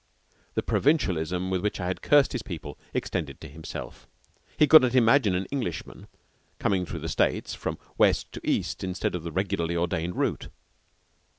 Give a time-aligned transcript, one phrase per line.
[0.55, 4.07] The provincialism with which I had cursed his people extended to himself.
[4.57, 6.07] He could not imagine an Englishman
[6.57, 10.47] coming through the States from west to east instead of by the regularly ordained route.